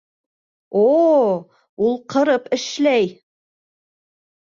—О, 0.85 0.97
ул 1.89 1.95
ҡырып 2.17 2.51
эшләй. 2.61 3.11